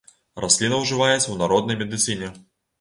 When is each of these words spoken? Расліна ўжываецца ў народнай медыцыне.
Расліна 0.43 0.79
ўжываецца 0.85 1.21
ў 1.29 1.35
народнай 1.45 1.81
медыцыне. 1.85 2.35